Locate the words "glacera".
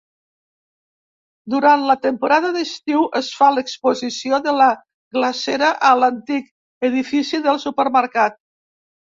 5.19-5.71